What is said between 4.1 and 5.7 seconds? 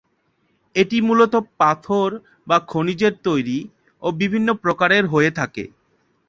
বিভিন্ন প্রকারের হয়ে থাকে।